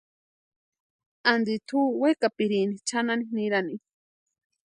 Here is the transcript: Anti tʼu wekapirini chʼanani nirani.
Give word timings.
Anti 1.31 1.55
tʼu 1.67 1.79
wekapirini 2.01 2.75
chʼanani 2.87 3.25
nirani. 3.35 3.75